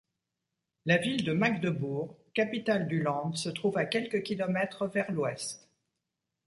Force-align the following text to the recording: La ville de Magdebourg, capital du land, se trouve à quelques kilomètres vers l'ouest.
La 0.87 0.97
ville 0.97 1.23
de 1.23 1.31
Magdebourg, 1.31 2.17
capital 2.33 2.87
du 2.87 3.03
land, 3.03 3.33
se 3.35 3.49
trouve 3.49 3.77
à 3.77 3.85
quelques 3.85 4.23
kilomètres 4.23 4.87
vers 4.87 5.11
l'ouest. 5.11 5.69